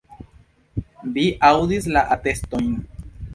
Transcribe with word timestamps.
Vi 1.17 1.25
aŭdis 1.51 1.89
la 1.97 2.03
atestojn. 2.17 2.73